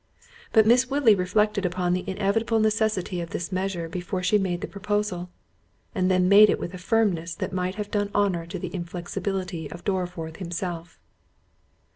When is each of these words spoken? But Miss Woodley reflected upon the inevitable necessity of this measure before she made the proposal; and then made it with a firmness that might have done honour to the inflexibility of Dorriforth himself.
But 0.51 0.65
Miss 0.65 0.89
Woodley 0.89 1.13
reflected 1.13 1.63
upon 1.63 1.93
the 1.93 2.03
inevitable 2.09 2.59
necessity 2.59 3.21
of 3.21 3.29
this 3.29 3.51
measure 3.51 3.87
before 3.87 4.23
she 4.23 4.39
made 4.39 4.61
the 4.61 4.67
proposal; 4.67 5.29
and 5.93 6.09
then 6.09 6.27
made 6.27 6.49
it 6.49 6.57
with 6.59 6.73
a 6.73 6.79
firmness 6.79 7.35
that 7.35 7.53
might 7.53 7.75
have 7.75 7.91
done 7.91 8.09
honour 8.15 8.47
to 8.47 8.57
the 8.57 8.73
inflexibility 8.73 9.69
of 9.69 9.83
Dorriforth 9.83 10.37
himself. 10.37 10.97